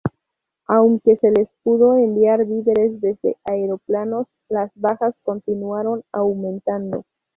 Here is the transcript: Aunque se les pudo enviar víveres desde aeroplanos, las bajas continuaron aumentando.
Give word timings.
Aunque 0.65 1.17
se 1.17 1.29
les 1.29 1.47
pudo 1.61 1.95
enviar 1.95 2.43
víveres 2.45 2.99
desde 3.01 3.37
aeroplanos, 3.45 4.25
las 4.49 4.71
bajas 4.73 5.13
continuaron 5.23 6.01
aumentando. 6.11 7.03